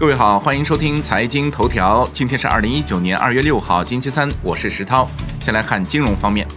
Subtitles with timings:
[0.00, 2.08] 各位好，欢迎收听财经头条。
[2.10, 5.06] 今天是二零一九年二月六号，星期三，我是石涛。
[5.42, 6.48] 先来看金融方面。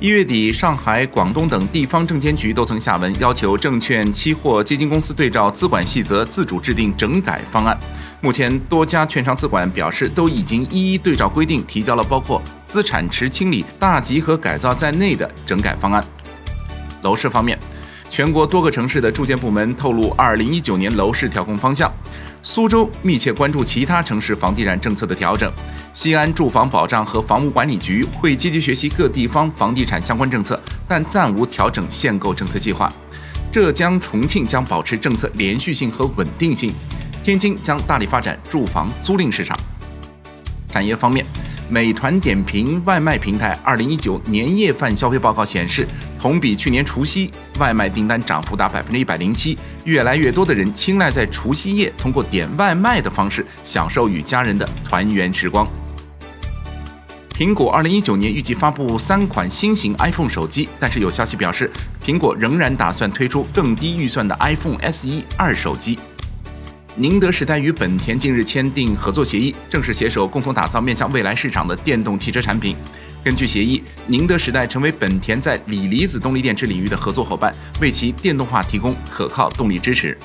[0.00, 7.78] 一月底，上海、广东等地方证监局都曾下文要求证券、期货、基金公司对照资管细则，自主制定整改方案。
[8.22, 16.02] 目前，多家券商资管表示，都已经一一对照规定，提交了包括资产池清理、大集合改造在内的整改方案。
[17.02, 17.58] 楼市方面。
[18.16, 21.92] 全国多个城市的住建部门透露，二零一九年楼市调控方向。
[22.42, 25.52] 苏州密切关注其他城市房地产政策的调整。
[25.92, 30.58] 西安住房保障和房屋管理局会积极学习各地方房地产相关政策，
[30.88, 32.90] 但暂无调整限购政策计划。
[33.52, 36.72] 浙江、重庆将保持政策连续性和稳定性。
[37.22, 39.54] 天津将大力发展住房租赁市场。
[40.70, 41.26] 产业方面。
[41.68, 45.84] 美团点评外卖平台二零一九年夜饭消费报告显示，
[46.20, 49.58] 同比去年除夕外卖订单涨幅达百分之一百零七。
[49.84, 55.66] 越来越多的人青睐在除夕夜通过点外卖的方式享受与家人的团圆时光。
[57.32, 61.70] 苹果二零一九年预计发布三款新型 iPhone 手机，但是有消息表示，
[62.04, 65.98] 苹果仍然打算推出更低预算的 iPhone SE 二手机。
[66.98, 72.74] 宁德时代与本田近日签订合作协议，正式携手共同打造面向未来市场的电动汽车产品。
[73.22, 80.16] 根据协议，宁德时代成为本田在锂离子动力电池领域的合作伙伴，为其电动化提供可靠动力支持。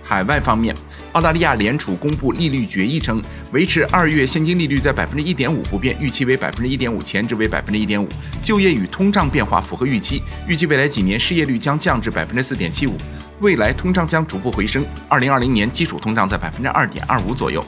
[0.00, 0.72] 海外方面，
[1.10, 8.08] 澳大利亚联储公布利率决议称，维持二月现金利率在百分之一点五不变，预期为百分之一点五，前值为百分之一点五。
[8.44, 12.96] 就业与通胀变化符合预期，预计未来几年失业率将降至百分之四点七五。
[13.40, 17.64] 未来通胀将逐步回升，二零二零年基础通胀在百分之二点二五左右。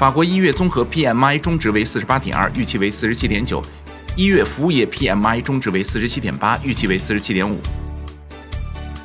[0.00, 3.62] 法国一月综合 PMI 中值为四十八点二，预期为四十七点九；
[4.16, 7.60] 一月服务业 PMI 中值为四十七点八，预期为四十七点五。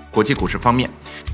[0.09, 0.89] 国际股市方面，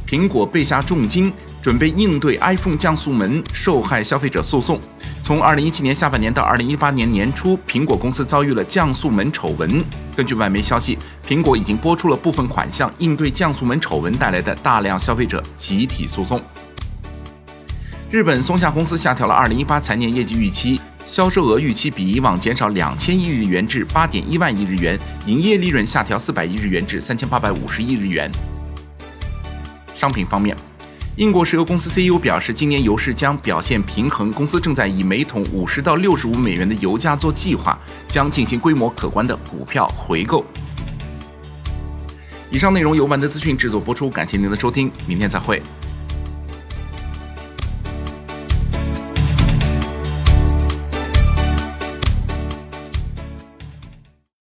[0.05, 4.81] 苹果被下重金，准备应对 iPhone 降速门受害消费者诉讼。
[5.31, 9.81] 从二零一七年下半年到二零一八年年初，苹果公司遭遇了降速门丑闻。
[10.13, 16.41] 根据外媒消息，苹果已经拨出了部分款项，应对降速门丑闻带来的大量消费者集体诉讼。
[18.09, 28.29] 日本松下公司下调了二零一八财年业绩预期，销售额预期比以往减少两千亿日元至八点一万亿日元，营业利润下调四百亿日元至三千八百五十亿日元。
[29.95, 30.53] 商品方面。
[31.21, 34.31] 英国石油公司 CEO 表示，今年油市将表现平衡。
[34.31, 40.43] 公司正在以每桶五十到六十五美元的油价做计划，将进行规模可观的股票回购。
[42.49, 45.61] 以上内容由万德资讯制作播出，感谢您的收听，明天再会。